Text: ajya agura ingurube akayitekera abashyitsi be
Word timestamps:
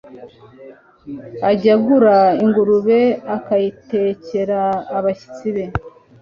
ajya 1.49 1.71
agura 1.77 2.17
ingurube 2.43 2.99
akayitekera 3.35 4.61
abashyitsi 4.97 5.47
be 5.55 5.65